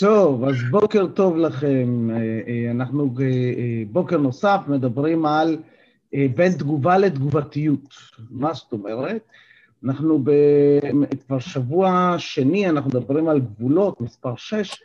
[0.00, 2.08] טוב, אז בוקר טוב לכם.
[2.70, 3.14] אנחנו
[3.92, 5.58] בוקר נוסף מדברים על
[6.12, 7.94] בין תגובה לתגובתיות.
[8.30, 9.22] מה זאת אומרת?
[9.84, 10.24] אנחנו
[11.26, 14.82] כבר שבוע שני, אנחנו מדברים על גבולות, מספר 6,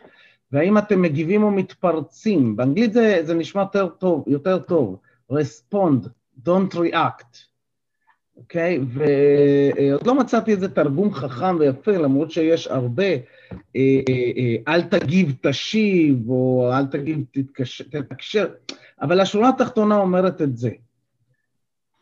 [0.52, 2.56] והאם אתם מגיבים או מתפרצים.
[2.56, 4.98] באנגלית זה, זה נשמע יותר טוב, יותר טוב.
[5.32, 6.08] respond,
[6.48, 7.47] don't react.
[8.38, 8.80] אוקיי?
[8.88, 13.20] ועוד לא מצאתי איזה תרגום חכם ויפה, למרות שיש הרבה, אה,
[13.76, 17.26] אה, אה, אל תגיב תשיב, או אל תגיב
[17.92, 18.48] תתקשר,
[19.02, 20.70] אבל השורה התחתונה אומרת את זה.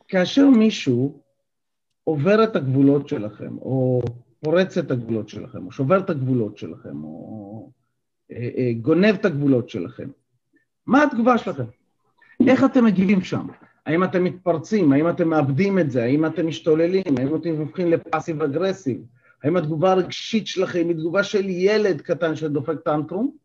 [0.07, 1.21] כאשר מישהו
[2.03, 4.01] עובר את הגבולות שלכם, או
[4.39, 7.69] פורץ את הגבולות שלכם, או שובר את הגבולות שלכם, או
[8.81, 10.09] גונב את הגבולות שלכם,
[10.85, 11.63] מה התגובה שלכם?
[12.47, 13.47] איך אתם מגיבים שם?
[13.85, 14.91] האם אתם מתפרצים?
[14.91, 16.03] האם אתם מאבדים את זה?
[16.03, 17.17] האם אתם משתוללים?
[17.17, 19.01] האם אתם הופכים לפאסיב אגרסיב?
[19.43, 23.35] האם התגובה הרגשית שלכם היא תגובה של ילד קטן שדופק טנטרום?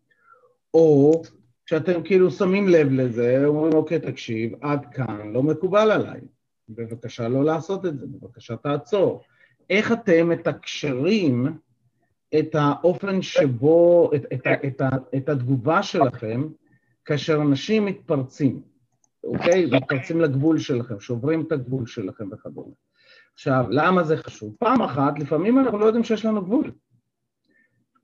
[0.75, 1.23] או
[1.67, 6.21] שאתם כאילו שמים לב לזה, אומרים, אוקיי, תקשיב, עד כאן, לא מקובל עליי.
[6.69, 9.23] בבקשה לא לעשות את זה, בבקשה תעצור.
[9.71, 11.47] איך אתם מתקשרים
[12.39, 14.83] את האופן שבו, את, את, את, את,
[15.17, 16.49] את התגובה שלכם
[17.05, 18.70] כאשר אנשים מתפרצים?
[19.31, 19.67] אוקיי?
[19.73, 22.73] מתפרצים לגבול שלכם, שוברים את הגבול שלכם וכדומה.
[23.35, 24.57] עכשיו, למה זה חשוב?
[24.59, 26.73] פעם אחת, לפעמים אנחנו לא יודעים שיש לנו גבול.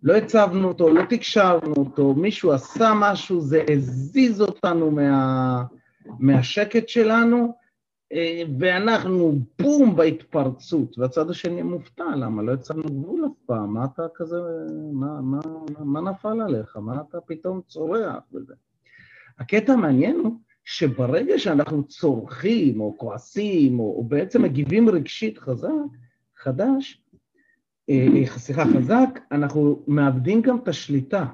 [0.02, 5.64] לא הצבנו אותו, לא תקשרנו אותו, מישהו עשה משהו, זה הזיז אותנו מה,
[6.18, 7.54] מהשקט שלנו,
[8.12, 13.74] אה, ואנחנו בום בהתפרצות, והצד השני מופתע, למה לא יצאנו גבול אף פעם?
[13.74, 14.36] מה אתה כזה,
[14.92, 16.76] מה, מה, מה, מה נפל עליך?
[16.76, 18.54] מה אתה פתאום צורח וזה?
[19.38, 25.68] הקטע המעניין הוא שברגע שאנחנו צורכים או כועסים או, או בעצם מגיבים רגשית חזק,
[26.36, 27.02] חדש,
[27.90, 31.26] אה, אה, סליחה, חזק, אנחנו מאבדים גם את השליטה.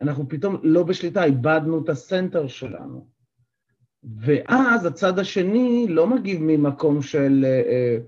[0.00, 3.06] אנחנו פתאום לא בשליטה, איבדנו את הסנטר שלנו.
[4.04, 7.98] ואז הצד השני לא מגיב ממקום של אה,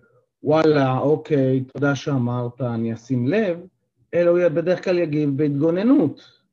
[0.43, 3.59] וואלה, אוקיי, תודה שאמרת, אני אשים לב,
[4.15, 6.44] אלא הוא בדרך כלל יגיב בהתגוננות.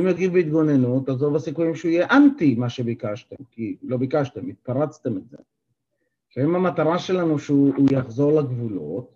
[0.00, 5.16] אם יגיב בהתגוננות, אז רוב הסיכויים שהוא יהיה אנטי מה שביקשתם, כי לא ביקשתם, התפרצתם
[5.16, 5.36] את זה.
[6.44, 9.14] אם המטרה שלנו שהוא יחזור לגבולות,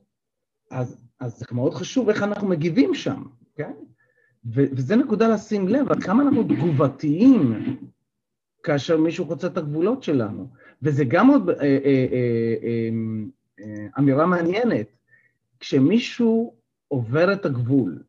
[0.71, 3.23] אז, אז זה מאוד חשוב איך אנחנו מגיבים שם,
[3.57, 3.73] כן?
[4.55, 7.55] וזה נקודה לשים לב, עד כמה אנחנו תגובתיים
[8.63, 10.49] כאשר מישהו חוצה את הגבולות שלנו.
[10.83, 12.07] וזה גם עוד אה, אה,
[13.59, 14.87] אה, אמירה מעניינת.
[15.61, 16.55] כשמישהו
[16.89, 18.03] עובר את הגבול,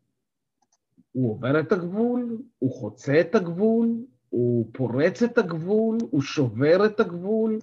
[1.11, 3.87] הוא עובר את הגבול, הוא חוצה את הגבול,
[4.29, 7.59] הוא פורץ את הגבול, הוא שובר את הגבול.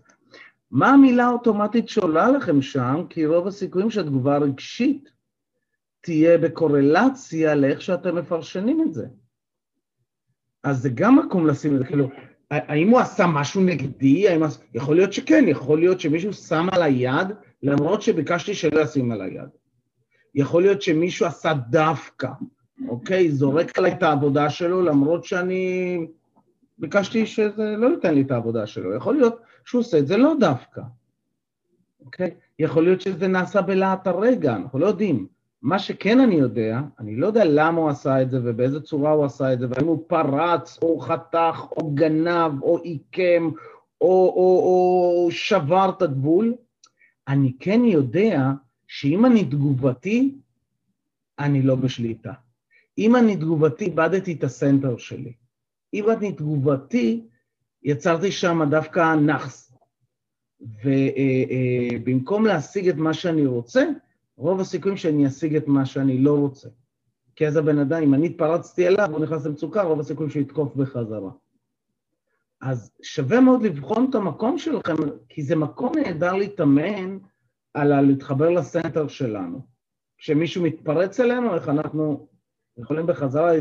[0.70, 3.02] מה המילה האוטומטית שעולה לכם שם?
[3.08, 5.10] כי רוב הסיכויים שהתגובה הרגשית
[6.00, 9.06] תהיה בקורלציה לאיך שאתם מפרשנים את זה.
[10.62, 12.08] אז זה גם מקום לשים את זה, כאילו,
[12.50, 14.28] האם הוא עשה משהו נגדי?
[14.28, 14.42] האם...
[14.74, 17.28] יכול להיות שכן, יכול להיות שמישהו שם על היד,
[17.62, 19.48] למרות שביקשתי שלא ישים על היד.
[20.34, 22.28] יכול להיות שמישהו עשה דווקא.
[22.88, 23.31] אוקיי?
[23.31, 25.98] זורק עליי את העבודה שלו, למרות שאני
[26.78, 28.94] ביקשתי שזה לא ייתן לי את העבודה שלו.
[28.94, 30.81] יכול להיות שהוא עושה את זה לא דווקא,
[32.04, 32.31] אוקיי?
[32.59, 35.26] יכול להיות שזה נעשה בלהט הרגע, אנחנו לא יודעים.
[35.62, 39.25] מה שכן אני יודע, אני לא יודע למה הוא עשה את זה ובאיזה צורה הוא
[39.25, 43.50] עשה את זה, והאם הוא פרץ, או חתך, או גנב, או עיקם,
[44.00, 46.54] או, או, או שבר את הגבול.
[47.28, 48.50] אני כן יודע
[48.86, 50.34] שאם אני תגובתי,
[51.38, 52.32] אני לא בשליטה.
[52.98, 55.32] אם אני תגובתי, איבדתי את הסנטר שלי.
[55.94, 57.26] אם אני תגובתי,
[57.82, 59.72] יצרתי שם דווקא נאחס.
[60.60, 63.84] ובמקום להשיג את מה שאני רוצה,
[64.36, 66.68] רוב הסיכויים שאני אשיג את מה שאני לא רוצה.
[67.36, 70.74] כי אז הבן אדם, אם אני התפרצתי אליו, הוא נכנס למצוקה, רוב הסיכויים שהוא יתקוף
[70.76, 71.30] בחזרה.
[72.60, 74.94] אז שווה מאוד לבחון את המקום שלכם,
[75.28, 77.18] כי זה מקום נהדר להתאמן
[77.74, 79.60] על להתחבר לסנטר שלנו.
[80.18, 82.26] כשמישהו מתפרץ אלינו, איך אנחנו
[82.78, 83.52] יכולים בחזרה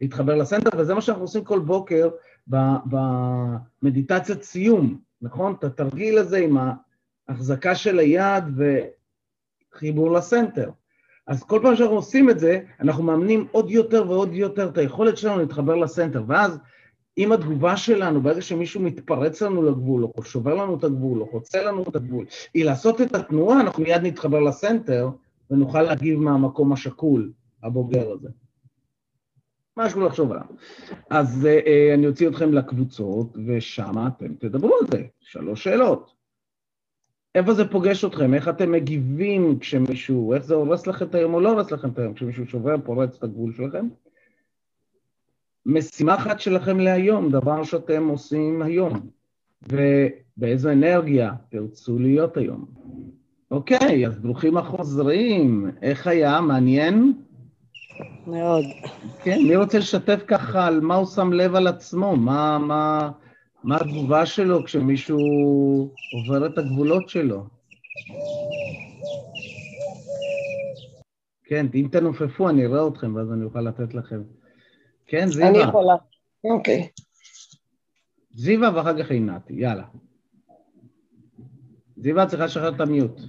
[0.00, 2.08] להתחבר לסנטר, וזה מה שאנחנו עושים כל בוקר
[3.82, 5.54] במדיטציית סיום, נכון?
[5.58, 6.58] את התרגיל הזה עם
[7.28, 8.44] ההחזקה של היד
[9.74, 10.70] וחיבור לסנטר.
[11.26, 15.16] אז כל פעם שאנחנו עושים את זה, אנחנו מאמנים עוד יותר ועוד יותר את היכולת
[15.16, 16.58] שלנו להתחבר לסנטר, ואז
[17.18, 21.62] אם התגובה שלנו, ברגע שמישהו מתפרץ לנו לגבול, או שובר לנו את הגבול, או חוצה
[21.62, 22.24] לנו את הגבול,
[22.54, 25.10] היא לעשות את התנועה, אנחנו מיד נתחבר לסנטר,
[25.50, 27.32] ונוכל להגיב מהמקום השקול,
[27.62, 28.28] הבוגר הזה.
[29.76, 30.44] משהו לחשוב עליו.
[31.10, 35.02] אז אה, אני אוציא אתכם לקבוצות, ושם אתם תדברו על זה.
[35.20, 36.14] שלוש שאלות.
[37.34, 38.34] איפה זה פוגש אתכם?
[38.34, 41.98] איך אתם מגיבים כשמישהו, איך זה הורס לכם את היום או לא הורס לכם את
[41.98, 43.88] היום, כשמישהו שובר, פורץ את הגבול שלכם?
[45.66, 48.92] משימה אחת שלכם להיום, דבר שאתם עושים היום,
[49.62, 52.66] ובאיזו אנרגיה תרצו להיות היום.
[53.50, 55.70] אוקיי, אז ברוכים החוזרים.
[55.82, 56.40] איך היה?
[56.40, 57.12] מעניין?
[58.26, 58.64] מאוד.
[59.22, 62.16] כן, מי רוצה לשתף ככה על מה הוא שם לב על עצמו?
[62.16, 63.10] מה, מה,
[63.64, 65.18] מה התגובה שלו כשמישהו
[66.12, 67.44] עובר את הגבולות שלו?
[71.44, 74.22] כן, אם תנופפו אני אראה אתכם ואז אני אוכל לתת לכם.
[75.06, 75.48] כן, זיווה.
[75.48, 75.94] אני יכולה.
[76.44, 76.88] אוקיי.
[78.34, 79.84] זיווה ואחר כך עינתי, יאללה.
[81.96, 83.20] זיווה צריכה לשחרר את המיוט.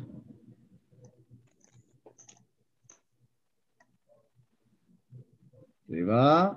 [5.93, 6.49] זיווה.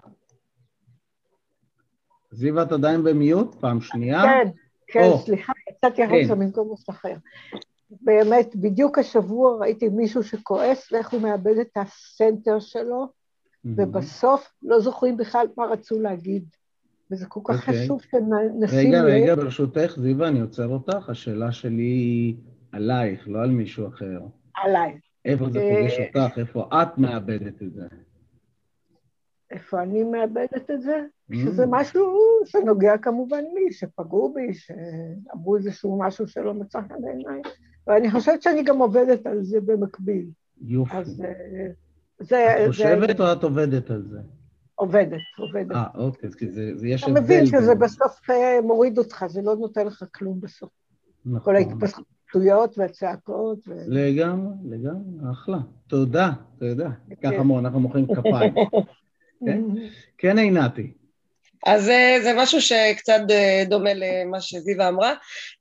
[2.31, 3.55] זיווה, את עדיין במיוט?
[3.55, 4.23] פעם שנייה?
[4.23, 4.51] כן,
[4.87, 6.41] כן, או, סליחה, יצאתי החוצה כן.
[6.41, 7.15] במקום אחר.
[7.91, 13.69] באמת, בדיוק השבוע ראיתי מישהו שכועס ואיך הוא מאבד את הסנטר שלו, mm-hmm.
[13.77, 16.45] ובסוף לא זוכרים בכלל מה רצו להגיד.
[17.11, 17.59] וזה כל כך okay.
[17.59, 17.85] אוקיי.
[17.85, 18.89] חשוב שנשים...
[18.89, 21.09] רגע, רגע, ברשותך, זיווה, אני עוצר אותך.
[21.09, 22.37] השאלה שלי היא
[22.73, 24.21] עלייך, לא על מישהו אחר.
[24.57, 24.99] עליי.
[25.25, 26.39] איפה זה פוגש אה, אותך?
[26.39, 27.87] איפה את מאבדת את זה?
[29.51, 31.01] איפה אני מאבדת את זה?
[31.33, 31.37] Mm.
[31.37, 37.43] שזה משהו שנוגע כמובן לי, שפגעו בי, שאמרו איזשהו משהו שלא מצא חן בעיניי,
[37.87, 40.27] ואני חושבת שאני גם עובדת על זה במקביל.
[40.61, 40.97] יופי.
[40.97, 41.33] אז אה,
[42.19, 42.65] זה...
[42.65, 43.25] את חושבת זה...
[43.25, 44.19] או את עובדת על זה?
[44.75, 45.77] עובדת, עובדת.
[45.77, 47.15] אה, אוקיי, כי זה, זה יש הבדל.
[47.15, 50.71] אתה מבין שזה בסוף אה, מוריד אותך, זה לא נותן לך כלום בסוף.
[51.27, 51.41] נכון.
[51.41, 53.59] כל ההתפתחויות והצעקות.
[53.69, 53.73] ו...
[53.87, 55.59] לגמרי, לגמרי, אחלה.
[55.87, 56.91] תודה, תודה.
[57.23, 57.51] ככה כן.
[57.59, 58.55] אנחנו מוחאים כפיים.
[59.45, 59.61] כן,
[60.19, 60.93] כן עינתי.
[61.67, 65.15] אז אה, זה משהו שקצת אה, דומה למה שזיווה אמרה.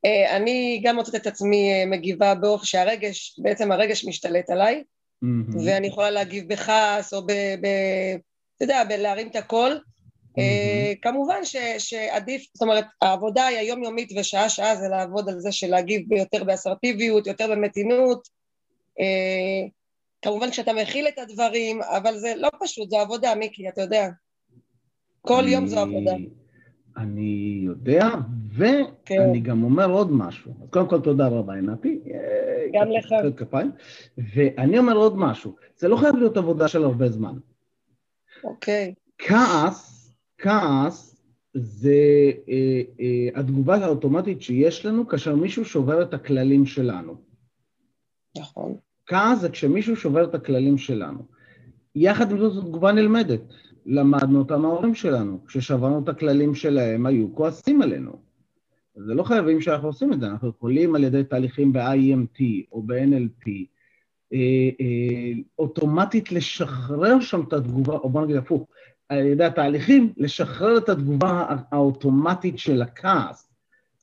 [0.05, 4.83] אה, אני גם מוצאת את עצמי מגיבה באופן שהרגש, בעצם הרגש משתלט עליי,
[5.23, 5.57] mm-hmm.
[5.65, 7.31] ואני יכולה להגיב בכעס או ב...
[7.31, 7.67] ב
[8.55, 9.79] אתה יודע, בלהרים את הקול.
[9.79, 10.41] Mm-hmm.
[11.01, 15.67] כמובן ש, שעדיף, זאת אומרת, העבודה היא היומיומית ושעה שעה זה לעבוד על זה של
[15.67, 18.27] להגיב יותר באסרטיביות, יותר במתינות.
[20.25, 24.09] כמובן כשאתה מכיל את הדברים, אבל זה לא פשוט, זו עבודה, מיקי, אתה יודע.
[25.21, 26.15] כל אני, יום זו עבודה.
[26.97, 28.07] אני יודע,
[28.53, 29.39] ואני כן.
[29.43, 30.51] גם אומר עוד משהו.
[30.63, 31.99] אז קודם כל תודה רבה, עינתי.
[32.73, 33.37] גם לך.
[33.37, 33.71] כפיים.
[34.17, 37.37] ואני אומר עוד משהו, זה לא חייב להיות עבודה של הרבה זמן.
[38.43, 38.93] אוקיי.
[39.17, 41.21] כעס, כעס
[41.53, 47.15] זה אה, אה, התגובה האוטומטית שיש לנו כאשר מישהו שובר את הכללים שלנו.
[48.37, 48.84] נכון.
[49.05, 51.19] כעס זה כשמישהו שובר את הכללים שלנו.
[51.95, 53.41] יחד עם זאת, זו תגובה נלמדת.
[53.85, 55.39] למדנו אותה מההורים שלנו.
[55.47, 58.11] כששברנו את הכללים שלהם, היו כועסים עלינו.
[58.95, 62.41] זה לא חייבים שאנחנו עושים את זה, אנחנו יכולים על ידי תהליכים ב-IMT
[62.71, 63.49] או ב-NLP,
[64.33, 64.39] אה,
[64.81, 68.67] אה, אוטומטית לשחרר שם את התגובה, או בוא נגיד הפוך,
[69.09, 73.51] על ידי התהליכים, לשחרר את התגובה האוטומטית של הכעס,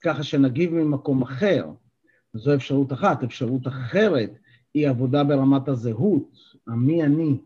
[0.02, 1.66] ככה שנגיב ממקום אחר.
[2.34, 3.24] זו אפשרות אחת.
[3.24, 4.30] אפשרות אחרת
[4.74, 7.38] היא עבודה ברמת הזהות, המי אני,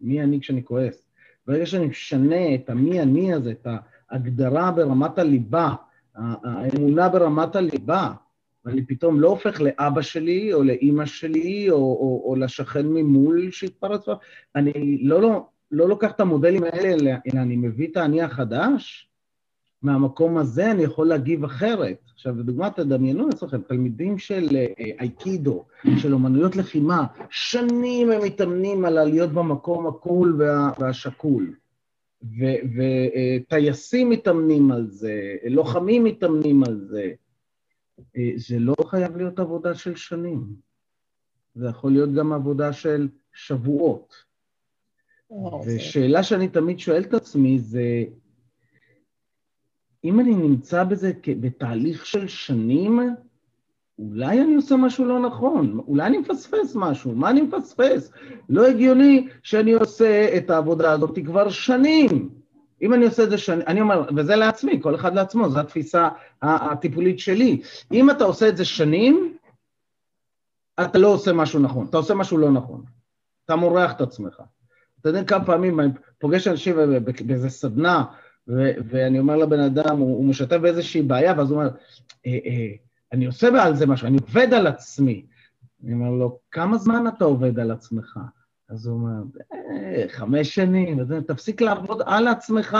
[0.00, 1.08] מי אני כשאני כועס.
[1.46, 3.66] ברגע שאני משנה את המי אני הזה, את
[4.10, 5.74] ההגדרה ברמת הליבה,
[6.14, 8.12] האמונה ברמת הליבה,
[8.64, 14.04] ואני פתאום לא הופך לאבא שלי או לאימא שלי או, או, או לשכן ממול שהתפרץ,
[14.56, 19.08] אני לא, לא, לא לוקח את המודלים האלה, אלא אני מביא את האני החדש,
[19.82, 21.96] מהמקום הזה אני יכול להגיב אחרת.
[22.14, 24.66] עכשיו, לדוגמה, תדמיינו אצלכם, תלמידים של אה,
[25.00, 25.64] אייקידו,
[25.96, 31.54] של אומנויות לחימה, שנים הם מתאמנים על להיות במקום הקול וה, והשקול.
[32.76, 37.12] וטייסים מתאמנים על זה, לוחמים מתאמנים על זה.
[38.16, 40.46] אה, זה לא חייב להיות עבודה של שנים.
[41.54, 44.14] זה יכול להיות גם עבודה של שבועות.
[45.66, 48.04] ושאלה שאני תמיד שואל את עצמי זה,
[50.06, 53.00] אם אני נמצא בזה בתהליך של שנים,
[53.98, 58.12] אולי אני עושה משהו לא נכון, אולי אני מפספס משהו, מה אני מפספס?
[58.48, 62.28] לא הגיוני שאני עושה את העבודה הזאת כבר שנים.
[62.82, 66.08] אם אני עושה את זה שנים, אני אומר, וזה לעצמי, כל אחד לעצמו, זו התפיסה
[66.42, 67.60] הטיפולית שלי.
[67.92, 69.36] אם אתה עושה את זה שנים,
[70.80, 72.82] אתה לא עושה משהו נכון, אתה עושה משהו לא נכון.
[73.44, 74.42] אתה מורח את עצמך.
[75.00, 76.76] אתה יודע כמה פעמים אני פוגש אנשים
[77.26, 78.04] באיזה סדנה,
[78.88, 81.70] ואני אומר לבן אדם, הוא, הוא משתף באיזושהי בעיה, ואז הוא אומר,
[82.26, 82.72] אה, אה,
[83.12, 85.26] אני עושה על זה משהו, אני עובד על עצמי.
[85.84, 88.18] אני אומר לו, כמה זמן אתה עובד על עצמך?
[88.68, 89.22] אז הוא אומר,
[89.52, 92.76] אה, חמש שנים, אז תפסיק לעבוד על עצמך,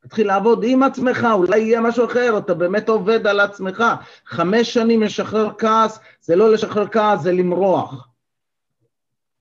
[0.00, 3.84] תתחיל לעבוד עם עצמך, אולי יהיה משהו אחר, אתה באמת עובד על עצמך.
[4.26, 8.08] חמש שנים לשחרר כעס, זה לא לשחרר כעס, זה למרוח.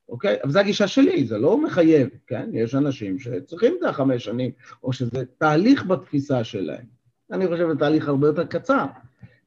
[0.10, 0.38] אוקיי?
[0.44, 2.50] אבל זו הגישה שלי, זה לא מחייב, כן?
[2.54, 4.52] יש אנשים שצריכים את החמש שנים,
[4.84, 6.86] או שזה תהליך בתפיסה שלהם.
[7.32, 8.86] אני חושב שזה תהליך הרבה יותר קצר.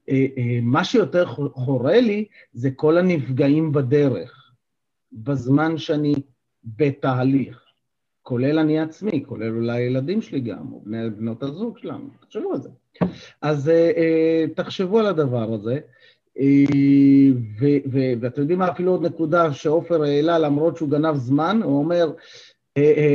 [0.09, 4.53] אה, אה, מה שיותר חורה לי זה כל הנפגעים בדרך,
[5.13, 6.15] בזמן שאני
[6.65, 7.65] בתהליך,
[8.23, 12.61] כולל אני עצמי, כולל אולי הילדים שלי גם, או בני בנות הזוג שלנו, תחשבו על
[12.61, 12.69] זה.
[13.43, 15.81] אז אה, תחשבו על הדבר הזה.
[18.21, 22.13] ואתם יודעים מה, אפילו עוד נקודה שעופר העלה, למרות שהוא גנב זמן, הוא אומר,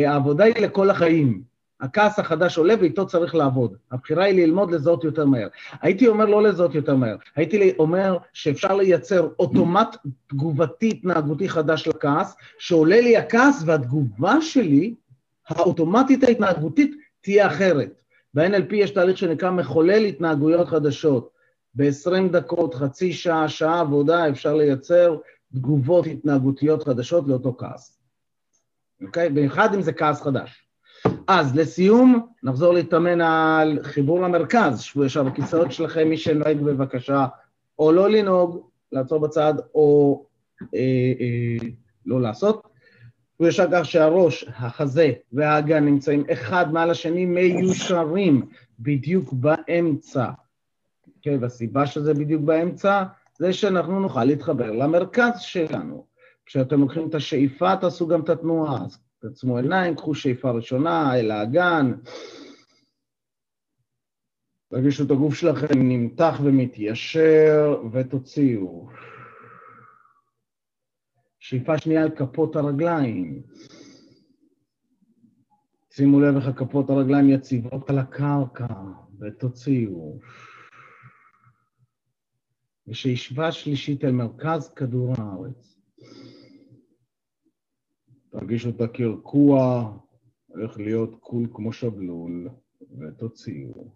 [0.05, 1.53] העבודה היא לכל החיים.
[1.81, 3.75] הכעס החדש עולה ואיתו צריך לעבוד.
[3.91, 5.47] הבחירה היא ללמוד לזהות יותר מהר.
[5.81, 9.95] הייתי אומר לא לזהות יותר מהר, הייתי אומר שאפשר לייצר אוטומט
[10.27, 14.93] תגובתי התנהגותי חדש לכעס, שעולה לי הכעס והתגובה שלי,
[15.47, 18.01] האוטומטית ההתנהגותית, תהיה אחרת.
[18.33, 21.32] ב-NLP יש תהליך שנקרא מחולל התנהגויות חדשות.
[21.75, 25.17] ב-20 דקות, חצי שעה, שעה עבודה, אפשר לייצר
[25.55, 27.99] תגובות התנהגותיות חדשות לאותו כעס.
[29.05, 29.29] אוקיי?
[29.29, 30.65] במיוחד אם זה כעס חדש.
[31.27, 34.81] אז לסיום, נחזור להתאמן על חיבור למרכז.
[34.81, 37.25] שבו ישר בכיסאות שלכם, מי שנוהג בבקשה,
[37.79, 40.25] או לא לנהוג, לעצור בצד, או
[40.75, 40.79] אה,
[41.19, 41.67] אה,
[42.05, 42.67] לא לעשות.
[43.37, 48.45] הוא ישר כך שהראש, החזה והאגן נמצאים אחד מעל השני, מיושרים
[48.79, 50.25] בדיוק באמצע.
[51.23, 53.03] כן, והסיבה שזה בדיוק באמצע,
[53.37, 56.05] זה שאנחנו נוכל להתחבר למרכז שלנו.
[56.45, 58.85] כשאתם לוקחים את השאיפה, תעשו גם את התנועה.
[58.85, 61.93] אז תעצמו עיניים, קחו שאיפה ראשונה אל האגן.
[64.69, 68.89] תרגישו את הגוף שלכם נמתח ומתיישר, ותוציאו.
[71.39, 73.41] שאיפה שנייה על כפות הרגליים.
[75.91, 78.67] שימו לב איך הכפות הרגליים יציבות על הקרקע,
[79.19, 80.19] ותוציאו.
[82.87, 85.77] ושאיפה שלישית אל מרכז כדור הארץ.
[88.31, 89.91] תרגישו את הקרקוע,
[90.47, 92.49] הולך להיות קול כמו שבלול,
[92.99, 93.91] ותוציאו.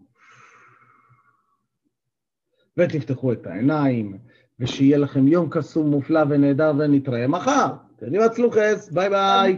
[2.77, 4.19] ותפתחו את העיניים,
[4.59, 7.73] ושיהיה לכם יום קסום מופלא ונהדר, ונתראה מחר.
[7.99, 9.57] קדימה צלוחס, ביי ביי.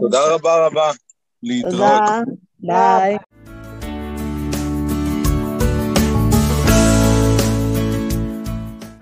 [0.00, 0.90] תודה רבה רבה.
[1.42, 2.02] להתראות.
[2.58, 3.16] ביי.